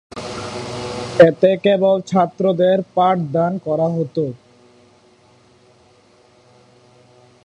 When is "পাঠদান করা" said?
2.95-3.87